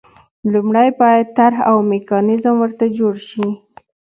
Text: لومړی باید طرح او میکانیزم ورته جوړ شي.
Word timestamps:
لومړی 0.51 0.89
باید 1.01 1.27
طرح 1.37 1.59
او 1.69 1.77
میکانیزم 1.91 2.55
ورته 2.59 2.85
جوړ 2.97 3.13
شي. 3.27 3.45